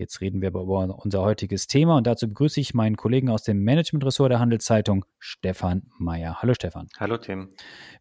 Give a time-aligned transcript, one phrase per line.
[0.00, 3.64] Jetzt reden wir über unser heutiges Thema und dazu begrüße ich meinen Kollegen aus dem
[3.64, 6.40] Managementressort der Handelszeitung, Stefan Mayer.
[6.40, 6.86] Hallo Stefan.
[7.00, 7.50] Hallo Tim.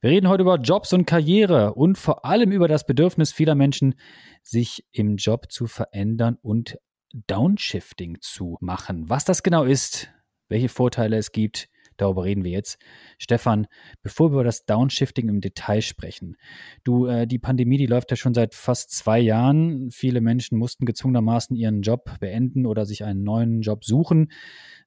[0.02, 3.96] Wir reden heute über Jobs und Karriere und vor allem über das Bedürfnis vieler Menschen,
[4.44, 6.78] sich im Job zu verändern und
[7.26, 9.09] Downshifting zu machen.
[9.09, 10.12] Was das genau ist,
[10.50, 12.78] welche Vorteile es gibt, Darüber reden wir jetzt.
[13.18, 13.68] Stefan,
[14.04, 16.38] bevor wir über das Downshifting im Detail sprechen.
[16.84, 19.92] Du, äh, die Pandemie, die läuft ja schon seit fast zwei Jahren.
[19.92, 24.32] Viele Menschen mussten gezwungenermaßen ihren Job beenden oder sich einen neuen Job suchen.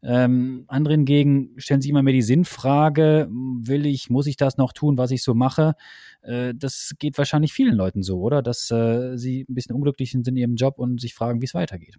[0.02, 4.72] Ähm, andere hingegen stellen sich immer mehr die Sinnfrage, will ich, muss ich das noch
[4.72, 5.74] tun, was ich so mache?
[6.22, 8.42] Äh, das geht wahrscheinlich vielen Leuten so, oder?
[8.42, 11.54] Dass äh, sie ein bisschen unglücklich sind in ihrem Job und sich fragen, wie es
[11.54, 11.96] weitergeht.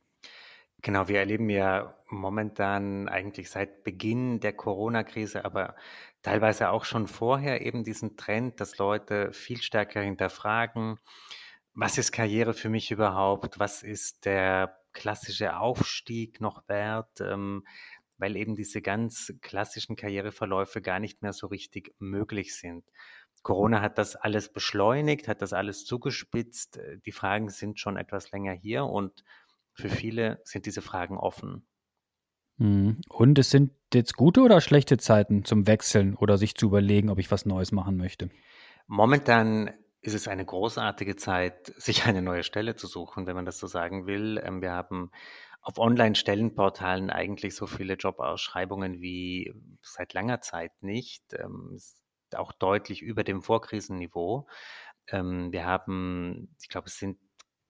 [0.82, 5.76] Genau, wir erleben ja momentan eigentlich seit Beginn der Corona-Krise, aber
[6.24, 10.98] teilweise auch schon vorher eben diesen Trend, dass Leute viel stärker hinterfragen,
[11.74, 13.60] was ist Karriere für mich überhaupt?
[13.60, 17.22] Was ist der klassische Aufstieg noch wert?
[17.22, 17.66] Ähm,
[18.18, 22.84] weil eben diese ganz klassischen Karriereverläufe gar nicht mehr so richtig möglich sind.
[23.42, 26.80] Corona hat das alles beschleunigt, hat das alles zugespitzt.
[27.06, 29.24] Die Fragen sind schon etwas länger hier und
[29.82, 31.68] für viele sind diese Fragen offen.
[32.58, 33.02] Mhm.
[33.10, 37.20] Und es sind jetzt gute oder schlechte Zeiten zum Wechseln oder sich zu überlegen, ob
[37.20, 38.30] ich was Neues machen möchte?
[38.88, 43.60] Momentan ist es eine großartige Zeit, sich eine neue Stelle zu suchen, wenn man das
[43.60, 44.40] so sagen will.
[44.44, 45.12] Ähm, wir haben
[45.62, 51.34] auf Online-Stellenportalen eigentlich so viele Jobausschreibungen wie seit langer Zeit nicht.
[51.34, 51.78] Ähm,
[52.36, 54.48] auch deutlich über dem Vorkrisenniveau.
[55.08, 57.18] Ähm, wir haben, ich glaube, es sind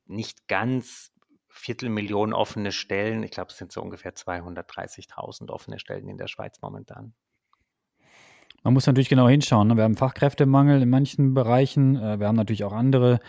[0.06, 1.11] nicht ganz
[1.52, 3.24] Viertelmillion offene Stellen.
[3.24, 7.14] Ich glaube, es sind so ungefähr 230.000 offene Stellen in der Schweiz momentan.
[8.64, 9.68] Man muss natürlich genau hinschauen.
[9.68, 9.76] Ne?
[9.76, 11.96] Wir haben Fachkräftemangel in manchen Bereichen.
[11.96, 13.20] Äh, wir haben natürlich auch andere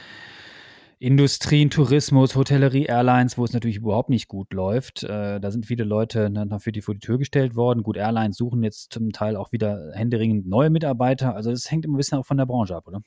[0.99, 5.03] Industrien, Tourismus, Hotellerie, Airlines, wo es natürlich überhaupt nicht gut läuft.
[5.03, 7.83] Äh, da sind viele Leute dafür die vor die Tür gestellt worden.
[7.83, 11.35] Gut, Airlines suchen jetzt zum Teil auch wieder händeringend neue Mitarbeiter.
[11.35, 13.01] Also es hängt immer ein bisschen auch von der Branche ab, oder?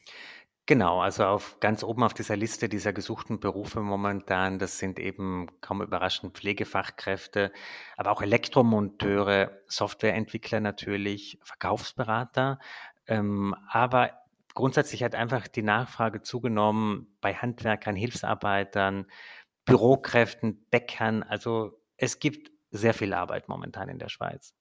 [0.67, 5.45] Genau, also auf ganz oben auf dieser Liste dieser gesuchten Berufe momentan, das sind eben
[5.61, 7.51] kaum überraschend Pflegefachkräfte,
[7.97, 12.57] aber auch Elektromonteure, Softwareentwickler natürlich, Verkaufsberater.
[13.05, 14.13] Ähm, aber
[14.55, 19.05] grundsätzlich hat einfach die Nachfrage zugenommen bei Handwerkern, Hilfsarbeitern,
[19.65, 21.21] Bürokräften, Bäckern.
[21.21, 24.55] Also es gibt sehr viel Arbeit momentan in der Schweiz.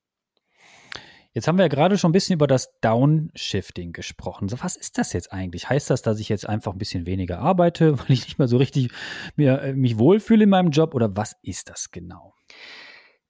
[1.35, 4.49] Jetzt haben wir ja gerade schon ein bisschen über das Downshifting gesprochen.
[4.49, 5.69] So, was ist das jetzt eigentlich?
[5.69, 8.57] Heißt das, dass ich jetzt einfach ein bisschen weniger arbeite, weil ich nicht mehr so
[8.57, 8.93] richtig
[9.35, 10.95] mir, äh, mich wohlfühle in meinem Job?
[10.95, 12.35] Oder was ist das genau?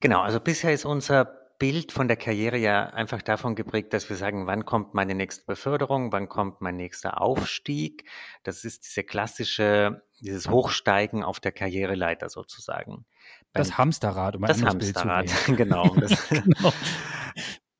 [0.01, 1.25] Genau, also bisher ist unser
[1.59, 5.47] Bild von der Karriere ja einfach davon geprägt, dass wir sagen, wann kommt meine nächste
[5.47, 8.05] Beförderung, wann kommt mein nächster Aufstieg.
[8.43, 13.07] Das ist diese klassische, dieses Hochsteigen auf der Karriereleiter sozusagen.
[13.55, 15.95] Das Hamsterrad, um ein das Hamsterrad, genau.
[16.01, 16.73] Das, genau.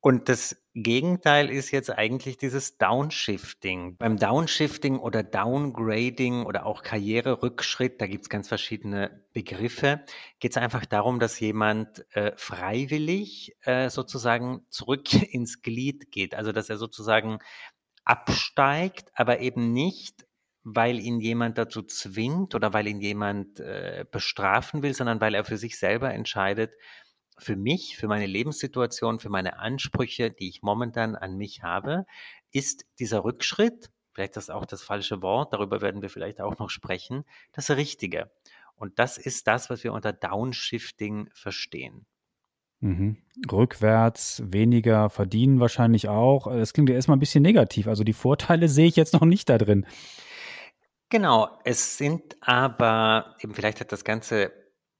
[0.05, 3.97] Und das Gegenteil ist jetzt eigentlich dieses Downshifting.
[3.97, 10.05] Beim Downshifting oder Downgrading oder auch Karriererückschritt, da gibt es ganz verschiedene Begriffe,
[10.39, 16.35] geht es einfach darum, dass jemand äh, freiwillig äh, sozusagen zurück ins Glied geht.
[16.35, 17.39] Also dass er sozusagen
[18.03, 20.27] absteigt, aber eben nicht,
[20.61, 25.45] weil ihn jemand dazu zwingt oder weil ihn jemand äh, bestrafen will, sondern weil er
[25.45, 26.73] für sich selber entscheidet,
[27.37, 32.05] für mich, für meine Lebenssituation, für meine Ansprüche, die ich momentan an mich habe,
[32.51, 36.69] ist dieser Rückschritt, vielleicht das auch das falsche Wort, darüber werden wir vielleicht auch noch
[36.69, 38.31] sprechen, das Richtige.
[38.75, 42.05] Und das ist das, was wir unter Downshifting verstehen.
[42.81, 43.17] Mhm.
[43.51, 46.47] Rückwärts, weniger verdienen wahrscheinlich auch.
[46.47, 47.87] Das klingt ja erstmal ein bisschen negativ.
[47.87, 49.85] Also die Vorteile sehe ich jetzt noch nicht da drin.
[51.09, 54.51] Genau, es sind aber, eben vielleicht hat das Ganze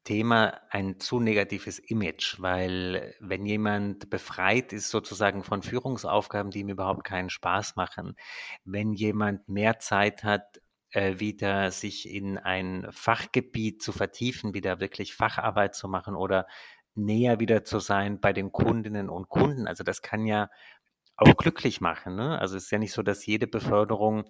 [0.06, 6.70] Thema ein zu negatives Image, weil wenn jemand befreit ist sozusagen von Führungsaufgaben, die ihm
[6.70, 8.16] überhaupt keinen Spaß machen,
[8.64, 10.62] wenn jemand mehr Zeit hat,
[10.92, 16.48] äh, wieder sich in ein Fachgebiet zu vertiefen, wieder wirklich Facharbeit zu machen oder
[16.94, 19.68] näher wieder zu sein bei den Kundinnen und Kunden.
[19.68, 20.50] Also das kann ja
[21.18, 22.16] auch glücklich machen.
[22.16, 22.40] Ne?
[22.40, 24.30] Also es ist ja nicht so, dass jede Beförderung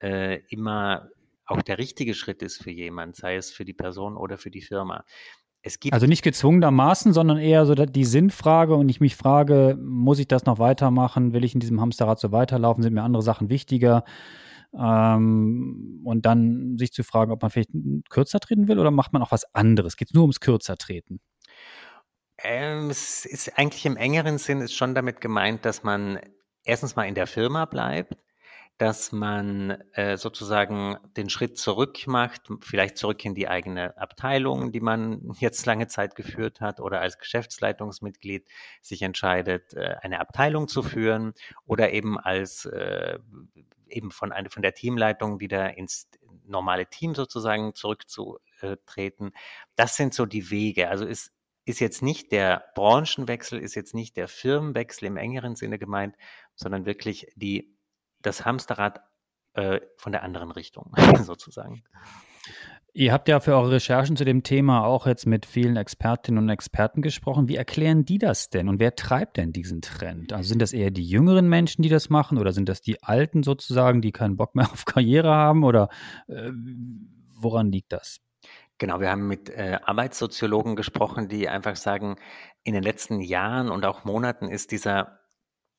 [0.00, 1.08] äh, immer
[1.46, 4.62] auch der richtige Schritt ist für jemand, sei es für die Person oder für die
[4.62, 5.04] Firma.
[5.62, 5.94] es gibt.
[5.94, 10.44] Also nicht gezwungenermaßen, sondern eher so die Sinnfrage und ich mich frage, muss ich das
[10.44, 11.32] noch weitermachen?
[11.32, 12.82] Will ich in diesem Hamsterrad so weiterlaufen?
[12.82, 14.04] Sind mir andere Sachen wichtiger?
[14.76, 17.70] Ähm, und dann sich zu fragen, ob man vielleicht
[18.08, 19.96] kürzer treten will oder macht man auch was anderes?
[19.96, 21.20] Geht es nur ums kürzer treten?
[22.38, 26.18] Ähm, es ist eigentlich im engeren Sinn ist schon damit gemeint, dass man
[26.64, 28.16] erstens mal in der Firma bleibt,
[28.78, 34.80] dass man äh, sozusagen den Schritt zurück macht, vielleicht zurück in die eigene Abteilung, die
[34.80, 38.48] man jetzt lange Zeit geführt hat, oder als Geschäftsleitungsmitglied
[38.82, 41.34] sich entscheidet, äh, eine Abteilung zu führen
[41.66, 43.18] oder eben als äh,
[43.88, 46.08] eben von, eine, von der Teamleitung wieder ins
[46.44, 49.32] normale Team sozusagen zurückzutreten.
[49.76, 50.88] Das sind so die Wege.
[50.88, 51.32] Also ist,
[51.64, 56.16] ist jetzt nicht der Branchenwechsel, ist jetzt nicht der Firmenwechsel im engeren Sinne gemeint,
[56.54, 57.73] sondern wirklich die
[58.26, 59.00] das Hamsterrad
[59.54, 60.92] äh, von der anderen Richtung
[61.22, 61.84] sozusagen.
[62.96, 66.48] Ihr habt ja für eure Recherchen zu dem Thema auch jetzt mit vielen Expertinnen und
[66.48, 67.48] Experten gesprochen.
[67.48, 70.32] Wie erklären die das denn und wer treibt denn diesen Trend?
[70.32, 73.42] Also sind das eher die jüngeren Menschen, die das machen oder sind das die Alten
[73.42, 75.88] sozusagen, die keinen Bock mehr auf Karriere haben oder
[76.28, 76.52] äh,
[77.34, 78.20] woran liegt das?
[78.78, 82.16] Genau, wir haben mit äh, Arbeitssoziologen gesprochen, die einfach sagen,
[82.62, 85.20] in den letzten Jahren und auch Monaten ist dieser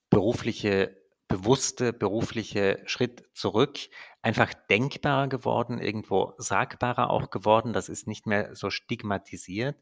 [0.09, 0.97] berufliche
[1.35, 3.77] bewusste berufliche Schritt zurück
[4.21, 7.73] einfach denkbarer geworden, irgendwo sagbarer auch geworden.
[7.73, 9.75] Das ist nicht mehr so stigmatisiert.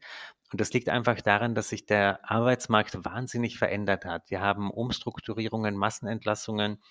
[0.50, 4.30] Und das liegt einfach daran, dass sich der Arbeitsmarkt wahnsinnig verändert hat.
[4.30, 6.82] Wir haben Umstrukturierungen, Massenentlassungen.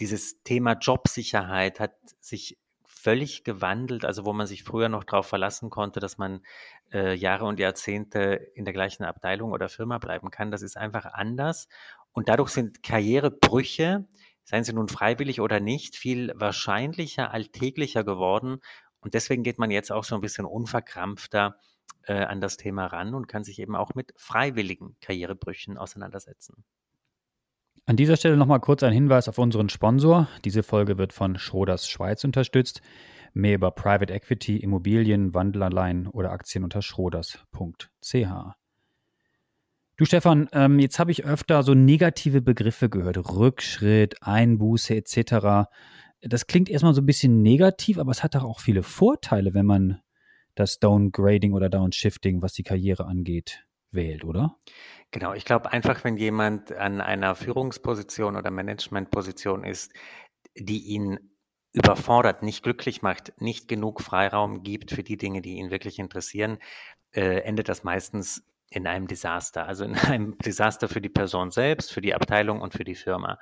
[0.00, 5.70] Dieses Thema Jobsicherheit hat sich völlig gewandelt, also wo man sich früher noch darauf verlassen
[5.70, 6.44] konnte, dass man
[6.92, 10.50] äh, Jahre und Jahrzehnte in der gleichen Abteilung oder Firma bleiben kann.
[10.50, 11.68] Das ist einfach anders.
[12.16, 14.06] Und dadurch sind Karrierebrüche,
[14.42, 18.60] seien sie nun freiwillig oder nicht, viel wahrscheinlicher, alltäglicher geworden.
[19.00, 21.56] Und deswegen geht man jetzt auch so ein bisschen unverkrampfter
[22.04, 26.64] äh, an das Thema ran und kann sich eben auch mit freiwilligen Karrierebrüchen auseinandersetzen.
[27.84, 30.26] An dieser Stelle nochmal kurz ein Hinweis auf unseren Sponsor.
[30.42, 32.80] Diese Folge wird von Schroders Schweiz unterstützt.
[33.34, 38.16] Mehr über Private Equity, Immobilien, Wandelanleihen oder Aktien unter schroders.ch.
[39.98, 45.70] Du Stefan, ähm, jetzt habe ich öfter so negative Begriffe gehört, Rückschritt, Einbuße etc.
[46.20, 49.64] Das klingt erstmal so ein bisschen negativ, aber es hat doch auch viele Vorteile, wenn
[49.64, 50.02] man
[50.54, 54.58] das Downgrading oder Downshifting, was die Karriere angeht, wählt, oder?
[55.12, 59.94] Genau, ich glaube einfach, wenn jemand an einer Führungsposition oder Managementposition ist,
[60.54, 61.18] die ihn
[61.72, 66.58] überfordert, nicht glücklich macht, nicht genug Freiraum gibt für die Dinge, die ihn wirklich interessieren,
[67.12, 71.92] äh, endet das meistens in einem Desaster, also in einem Desaster für die Person selbst,
[71.92, 73.38] für die Abteilung und für die Firma.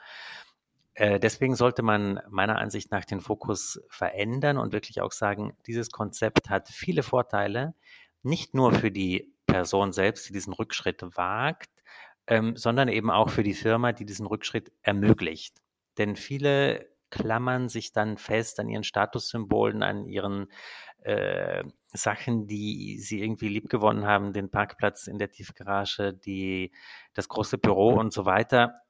[0.95, 5.91] Äh, deswegen sollte man meiner Ansicht nach den Fokus verändern und wirklich auch sagen, dieses
[5.91, 7.75] Konzept hat viele Vorteile,
[8.23, 11.71] nicht nur für die Person selbst, die diesen Rückschritt wagt,
[12.27, 15.61] ähm, sondern eben auch für die Firma, die diesen Rückschritt ermöglicht.
[15.99, 20.49] Denn viele klammern sich dann fest an ihren Statussymbolen, an ihren
[21.03, 21.65] äh,
[21.95, 26.73] Sachen, die sie irgendwie liebgewonnen haben, den Parkplatz in der Tiefgarage, die,
[27.15, 28.81] das große Büro und so weiter.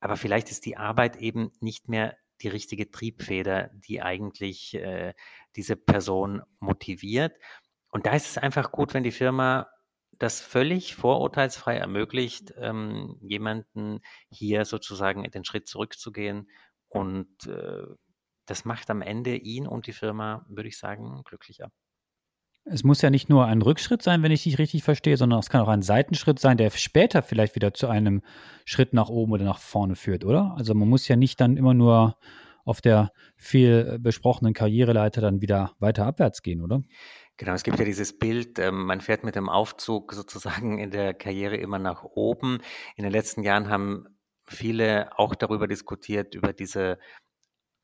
[0.00, 5.14] Aber vielleicht ist die Arbeit eben nicht mehr die richtige Triebfeder, die eigentlich äh,
[5.56, 7.36] diese Person motiviert.
[7.90, 9.68] Und da ist es einfach gut, wenn die Firma
[10.18, 14.00] das völlig vorurteilsfrei ermöglicht, ähm, jemanden
[14.30, 16.50] hier sozusagen den Schritt zurückzugehen.
[16.88, 17.86] Und äh,
[18.46, 21.70] das macht am Ende ihn und die Firma, würde ich sagen, glücklicher.
[22.64, 25.48] Es muss ja nicht nur ein Rückschritt sein, wenn ich dich richtig verstehe, sondern es
[25.48, 28.22] kann auch ein Seitenschritt sein, der später vielleicht wieder zu einem
[28.66, 30.54] Schritt nach oben oder nach vorne führt, oder?
[30.56, 32.16] Also man muss ja nicht dann immer nur
[32.64, 36.82] auf der viel besprochenen Karriereleiter dann wieder weiter abwärts gehen, oder?
[37.38, 41.14] Genau, es gibt ja dieses Bild, ähm, man fährt mit dem Aufzug sozusagen in der
[41.14, 42.58] Karriere immer nach oben.
[42.96, 44.06] In den letzten Jahren haben
[44.46, 46.98] viele auch darüber diskutiert, über diese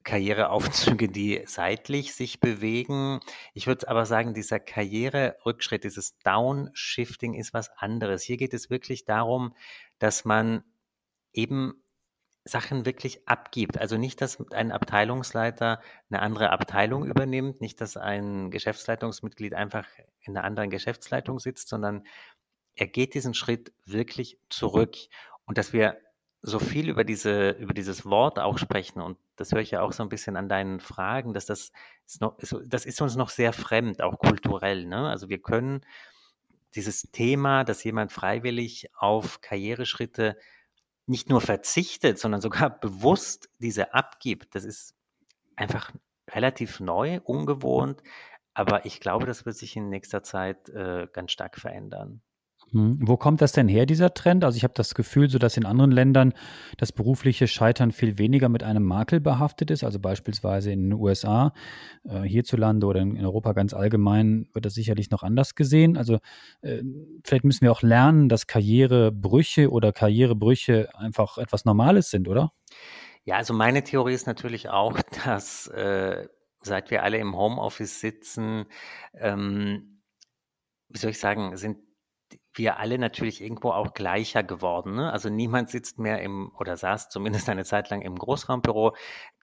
[0.04, 3.20] Karriereaufzüge, die seitlich sich bewegen.
[3.54, 8.22] Ich würde aber sagen, dieser Karriererückschritt, dieses Downshifting ist was anderes.
[8.22, 9.54] Hier geht es wirklich darum,
[9.98, 10.62] dass man
[11.32, 11.82] eben
[12.44, 13.78] Sachen wirklich abgibt.
[13.78, 15.80] Also nicht, dass ein Abteilungsleiter
[16.10, 19.86] eine andere Abteilung übernimmt, nicht, dass ein Geschäftsleitungsmitglied einfach
[20.20, 22.04] in einer anderen Geschäftsleitung sitzt, sondern
[22.74, 24.96] er geht diesen Schritt wirklich zurück.
[25.46, 25.98] Und dass wir
[26.46, 29.92] so viel über diese, über dieses Wort auch sprechen und das höre ich ja auch
[29.92, 31.72] so ein bisschen an deinen Fragen, dass das
[32.06, 34.84] ist noch, das ist uns noch sehr fremd, auch kulturell.
[34.84, 35.08] Ne?
[35.08, 35.80] Also wir können
[36.74, 40.36] dieses Thema, dass jemand freiwillig auf Karriereschritte
[41.06, 44.94] nicht nur verzichtet, sondern sogar bewusst diese abgibt, das ist
[45.56, 45.92] einfach
[46.30, 48.02] relativ neu, ungewohnt,
[48.54, 52.22] Aber ich glaube, das wird sich in nächster Zeit äh, ganz stark verändern.
[52.74, 52.98] Hm.
[53.00, 54.44] Wo kommt das denn her, dieser Trend?
[54.44, 56.34] Also ich habe das Gefühl, so dass in anderen Ländern
[56.76, 61.52] das berufliche Scheitern viel weniger mit einem Makel behaftet ist, also beispielsweise in den USA,
[62.02, 65.96] äh, hierzulande oder in, in, Europa ganz allgemein wird das sicherlich noch anders gesehen.
[65.96, 66.18] Also
[66.62, 66.82] äh,
[67.22, 72.52] vielleicht müssen wir auch lernen, dass Karrierebrüche oder Karrierebrüche einfach etwas Normales sind, oder?
[73.22, 76.26] Ja, also meine Theorie ist natürlich auch, dass äh,
[76.60, 78.66] seit wir alle im Homeoffice sitzen,
[79.16, 80.00] ähm,
[80.88, 81.78] wie soll ich sagen, sind
[82.54, 84.94] wir alle natürlich irgendwo auch gleicher geworden.
[84.94, 85.12] Ne?
[85.12, 88.94] Also niemand sitzt mehr im oder saß zumindest eine Zeit lang im Großraumbüro.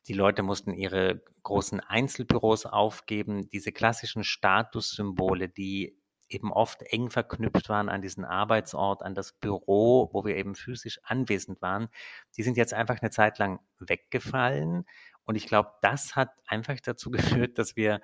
[0.08, 3.50] Die Leute mussten ihre großen Einzelbüros aufgeben.
[3.50, 5.98] Diese klassischen Statussymbole, die
[6.30, 11.00] eben oft eng verknüpft waren an diesen Arbeitsort, an das Büro, wo wir eben physisch
[11.03, 11.89] anwesend waren,
[12.38, 14.86] die sind jetzt einfach eine Zeit lang weggefallen.
[15.25, 18.01] Und ich glaube, das hat einfach dazu geführt, dass wir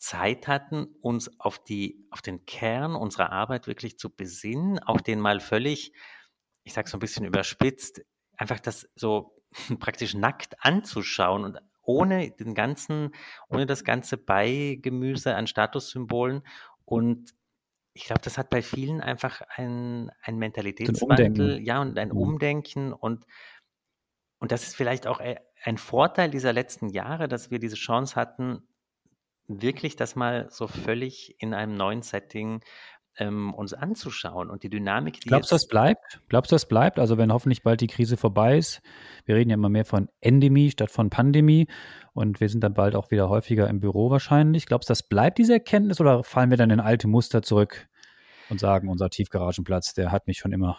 [0.00, 5.20] Zeit hatten, uns auf die, auf den Kern unserer Arbeit wirklich zu besinnen, auch den
[5.20, 5.92] mal völlig,
[6.64, 8.00] ich sage so ein bisschen überspitzt,
[8.36, 9.36] einfach das so
[9.78, 13.14] praktisch nackt anzuschauen und ohne den ganzen,
[13.48, 16.42] ohne das ganze Beigemüse an Statussymbolen.
[16.84, 17.34] Und
[17.92, 22.16] ich glaube, das hat bei vielen einfach ein, ein Mentalitätswandel, ja, und ein mhm.
[22.16, 23.26] Umdenken und,
[24.38, 28.14] und das ist vielleicht auch äh, ein Vorteil dieser letzten Jahre, dass wir diese Chance
[28.16, 28.66] hatten,
[29.50, 32.60] wirklich das mal so völlig in einem neuen Setting
[33.18, 36.20] ähm, uns anzuschauen und die Dynamik, die Glaubst du, das bleibt?
[36.28, 36.98] Glaubst du, das bleibt?
[36.98, 38.80] Also wenn hoffentlich bald die Krise vorbei ist,
[39.26, 41.66] wir reden ja immer mehr von Endemie statt von Pandemie
[42.12, 44.66] und wir sind dann bald auch wieder häufiger im Büro wahrscheinlich.
[44.66, 47.88] Glaubst du, das bleibt diese Erkenntnis oder fallen wir dann in alte Muster zurück
[48.48, 50.78] und sagen, unser Tiefgaragenplatz, der hat mich schon immer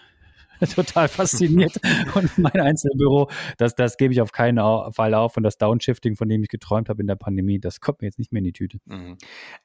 [0.75, 1.73] total fasziniert.
[2.15, 4.57] und mein Einzelbüro, das, das gebe ich auf keinen
[4.93, 5.37] Fall auf.
[5.37, 8.19] Und das Downshifting, von dem ich geträumt habe in der Pandemie, das kommt mir jetzt
[8.19, 8.79] nicht mehr in die Tüte.
[8.85, 9.17] Mhm.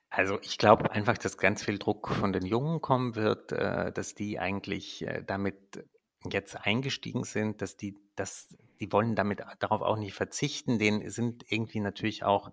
[0.08, 4.14] Also ich glaube einfach, dass ganz viel Druck von den Jungen kommen wird, äh, dass
[4.14, 5.84] die eigentlich äh, damit
[6.30, 10.78] jetzt eingestiegen sind, dass die, dass die wollen damit darauf auch nicht verzichten.
[10.78, 12.50] Denen sind irgendwie natürlich auch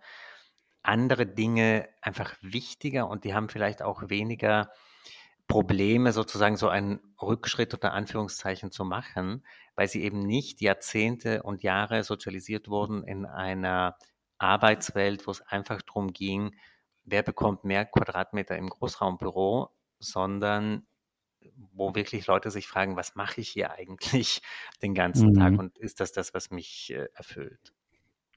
[0.82, 4.70] andere Dinge einfach wichtiger und die haben vielleicht auch weniger
[5.48, 9.46] Probleme, sozusagen so einen Rückschritt unter Anführungszeichen zu machen,
[9.76, 13.98] weil sie eben nicht Jahrzehnte und Jahre sozialisiert wurden in einer
[14.38, 16.56] Arbeitswelt, wo es einfach darum ging,
[17.04, 19.70] wer bekommt mehr Quadratmeter im Großraumbüro,
[20.00, 20.88] sondern
[21.74, 24.42] wo wirklich Leute sich fragen, was mache ich hier eigentlich
[24.82, 25.34] den ganzen mhm.
[25.36, 27.74] Tag und ist das das, was mich äh, erfüllt?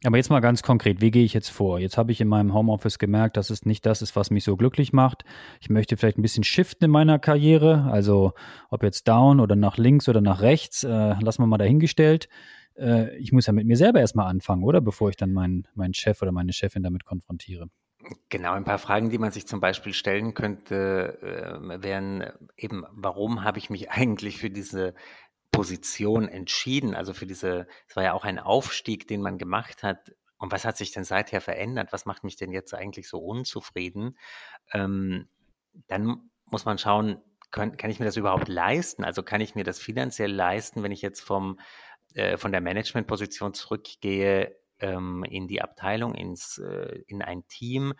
[0.05, 1.79] Aber jetzt mal ganz konkret, wie gehe ich jetzt vor?
[1.79, 4.57] Jetzt habe ich in meinem Homeoffice gemerkt, dass es nicht das ist, was mich so
[4.57, 5.25] glücklich macht.
[5.61, 8.33] Ich möchte vielleicht ein bisschen shiften in meiner Karriere, also
[8.69, 12.29] ob jetzt down oder nach links oder nach rechts, äh, lassen wir mal dahingestellt.
[12.77, 14.83] Äh, ich muss ja mit mir selber erstmal anfangen, oder?
[14.83, 17.69] Bevor ich dann meinen, meinen Chef oder meine Chefin damit konfrontiere.
[18.29, 22.25] Genau, ein paar Fragen, die man sich zum Beispiel stellen könnte, äh, wären
[22.57, 24.95] eben, warum habe ich mich eigentlich für diese
[25.51, 30.13] Position entschieden, also für diese, es war ja auch ein Aufstieg, den man gemacht hat.
[30.39, 31.93] Und was hat sich denn seither verändert?
[31.93, 34.19] Was macht mich denn jetzt eigentlich so unzufrieden?
[34.73, 35.29] Ähm,
[35.89, 39.05] dann muss man schauen, kann, kann ich mir das überhaupt leisten?
[39.05, 41.59] Also kann ich mir das finanziell leisten, wenn ich jetzt vom,
[42.15, 47.95] äh, von der Managementposition zurückgehe ähm, in die Abteilung, ins, äh, in ein Team?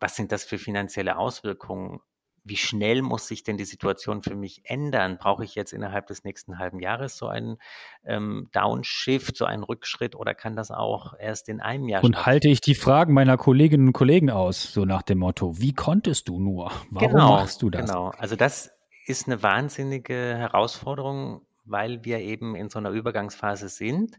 [0.00, 2.00] Was sind das für finanzielle Auswirkungen?
[2.44, 5.18] Wie schnell muss sich denn die Situation für mich ändern?
[5.18, 7.58] Brauche ich jetzt innerhalb des nächsten halben Jahres so einen
[8.04, 12.48] ähm, Downshift, so einen Rückschritt oder kann das auch erst in einem Jahr Und halte
[12.48, 16.40] ich die Fragen meiner Kolleginnen und Kollegen aus, so nach dem Motto, wie konntest du
[16.40, 16.70] nur?
[16.90, 17.86] Warum genau, machst du das?
[17.86, 18.72] Genau, also das
[19.06, 24.16] ist eine wahnsinnige Herausforderung, weil wir eben in so einer Übergangsphase sind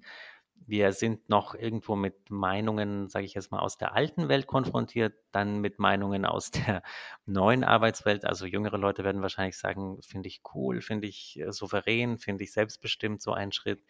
[0.68, 5.13] wir sind noch irgendwo mit Meinungen, sage ich jetzt mal, aus der alten Welt konfrontiert,
[5.32, 6.84] dann mit Meinungen aus der
[7.25, 8.25] neuen Arbeitswelt.
[8.25, 12.53] Also jüngere Leute werden wahrscheinlich sagen, finde ich cool, finde ich äh, souverän, finde ich
[12.53, 13.84] selbstbestimmt so einen Schritt.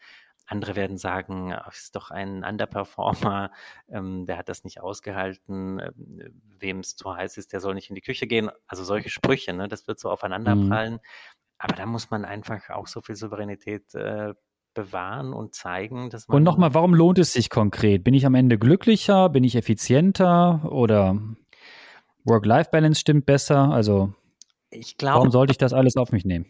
[0.48, 3.52] Andere werden sagen, ist doch ein Underperformer,
[3.90, 5.92] ähm, der hat das nicht ausgehalten, äh,
[6.60, 8.50] wem es zu heiß ist, der soll nicht in die Küche gehen.
[8.68, 10.96] Also solche Sprüche, ne, das wird so aufeinanderprallen.
[10.96, 11.00] Mhm.
[11.58, 14.34] Aber da muss man einfach auch so viel Souveränität äh,
[14.74, 16.38] bewahren und zeigen, dass man.
[16.38, 18.04] Und nochmal, warum lohnt es sich konkret?
[18.04, 19.30] Bin ich am Ende glücklicher?
[19.30, 20.72] Bin ich effizienter?
[20.72, 21.22] Oder
[22.24, 23.72] Work-Life-Balance stimmt besser?
[23.72, 24.14] Also,
[24.98, 26.46] glaub, warum sollte ich das alles auf mich nehmen?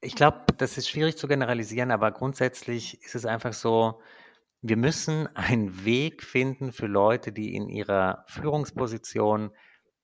[0.00, 4.00] Ich glaube, das ist schwierig zu generalisieren, aber grundsätzlich ist es einfach so,
[4.60, 9.50] wir müssen einen Weg finden für Leute, die in ihrer Führungsposition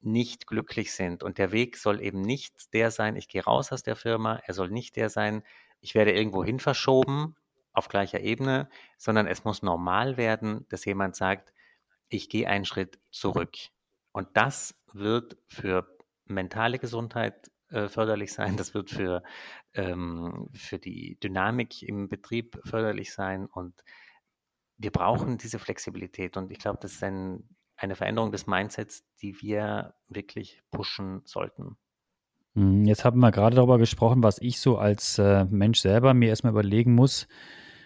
[0.02, 1.22] nicht glücklich sind.
[1.22, 4.54] Und der Weg soll eben nicht der sein, ich gehe raus aus der Firma, er
[4.54, 5.42] soll nicht der sein,
[5.80, 7.36] ich werde irgendwo hin verschoben
[7.72, 8.68] auf gleicher Ebene,
[8.98, 11.52] sondern es muss normal werden, dass jemand sagt,
[12.08, 13.56] ich gehe einen Schritt zurück.
[14.12, 15.86] Und das wird für
[16.24, 19.22] mentale Gesundheit äh, förderlich sein, das wird für,
[19.74, 23.84] ähm, für die Dynamik im Betrieb förderlich sein und
[24.76, 29.40] wir brauchen diese Flexibilität und ich glaube, das ist ein, eine Veränderung des Mindsets, die
[29.42, 31.76] wir wirklich pushen sollten.
[32.56, 36.28] Hm, jetzt haben wir gerade darüber gesprochen, was ich so als äh, Mensch selber mir
[36.28, 37.28] erstmal überlegen muss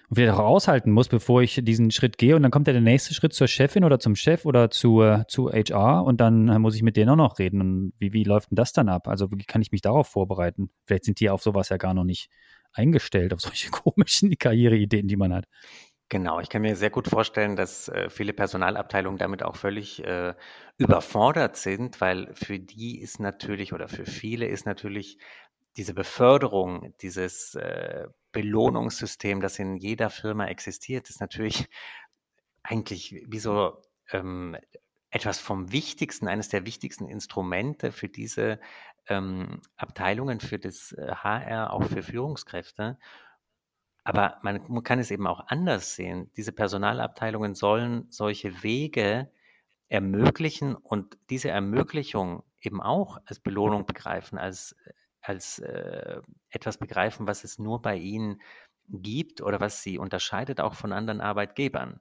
[0.08, 2.36] und vielleicht auch aushalten muss, bevor ich diesen Schritt gehe.
[2.36, 5.24] Und dann kommt ja der nächste Schritt zur Chefin oder zum Chef oder zu, äh,
[5.28, 7.60] zu HR und dann äh, muss ich mit denen auch noch reden.
[7.60, 9.06] Und wie, wie läuft denn das dann ab?
[9.08, 10.70] Also wie kann ich mich darauf vorbereiten?
[10.86, 12.30] Vielleicht sind die auf sowas ja gar noch nicht
[12.72, 15.46] eingestellt, auf solche komischen Karriereideen, die man hat.
[16.10, 20.34] Genau, ich kann mir sehr gut vorstellen, dass äh, viele Personalabteilungen damit auch völlig äh,
[20.76, 25.18] überfordert sind, weil für die ist natürlich oder für viele ist natürlich
[25.76, 31.68] diese Beförderung, dieses äh, Belohnungssystem, das in jeder Firma existiert, ist natürlich
[32.62, 33.80] eigentlich wie so
[34.12, 34.56] ähm,
[35.10, 38.60] etwas vom wichtigsten, eines der wichtigsten Instrumente für diese
[39.08, 42.98] ähm, Abteilungen, für das HR, äh, auch für Führungskräfte.
[44.04, 46.30] Aber man kann es eben auch anders sehen.
[46.36, 49.30] Diese Personalabteilungen sollen solche Wege
[49.88, 54.76] ermöglichen und diese Ermöglichung eben auch als Belohnung begreifen, als,
[55.20, 56.20] als äh,
[56.50, 58.40] etwas begreifen, was es nur bei ihnen
[58.88, 62.00] gibt oder was sie unterscheidet auch von anderen Arbeitgebern.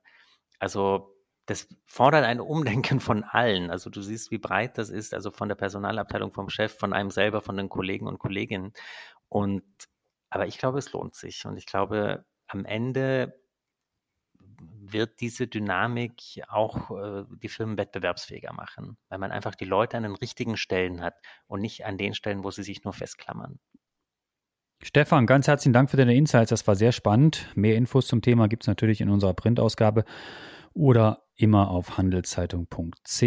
[0.60, 3.70] Also das fordert ein Umdenken von allen.
[3.70, 7.12] Also du siehst, wie breit das ist, also von der Personalabteilung, vom Chef, von einem
[7.12, 8.74] selber, von den Kollegen und Kolleginnen.
[9.30, 9.64] Und
[10.34, 11.46] aber ich glaube, es lohnt sich.
[11.46, 13.40] Und ich glaube, am Ende
[14.86, 20.04] wird diese Dynamik auch äh, die Firmen wettbewerbsfähiger machen, weil man einfach die Leute an
[20.04, 23.60] den richtigen Stellen hat und nicht an den Stellen, wo sie sich nur festklammern.
[24.82, 26.50] Stefan, ganz herzlichen Dank für deine Insights.
[26.50, 27.48] Das war sehr spannend.
[27.54, 30.04] Mehr Infos zum Thema gibt es natürlich in unserer Printausgabe
[30.74, 33.22] oder immer auf handelszeitung.ch.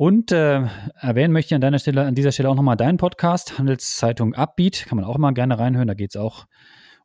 [0.00, 0.66] Und äh,
[0.98, 4.86] erwähnen möchte ich an deiner Stelle, an dieser Stelle auch nochmal deinen Podcast, Handelszeitung Upbeat.
[4.88, 5.88] Kann man auch immer gerne reinhören.
[5.88, 6.46] Da geht es auch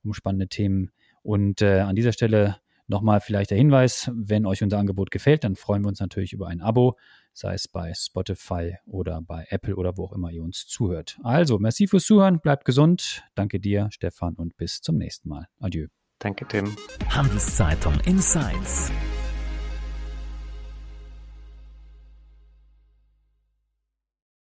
[0.01, 0.91] um spannende Themen.
[1.21, 2.55] Und äh, an dieser Stelle
[2.87, 6.47] nochmal vielleicht der Hinweis, wenn euch unser Angebot gefällt, dann freuen wir uns natürlich über
[6.47, 6.97] ein Abo,
[7.33, 11.19] sei es bei Spotify oder bei Apple oder wo auch immer ihr uns zuhört.
[11.21, 13.25] Also, merci fürs Zuhören, bleibt gesund.
[13.35, 15.47] Danke dir, Stefan, und bis zum nächsten Mal.
[15.59, 15.87] Adieu.
[16.19, 16.73] Danke, Tim.
[17.09, 18.89] Handelszeitung Insights